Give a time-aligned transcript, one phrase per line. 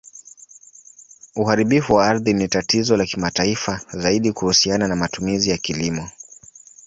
[1.35, 6.09] Uharibifu wa ardhi ni tatizo la kimataifa, zaidi kuhusiana na matumizi ya kilimo.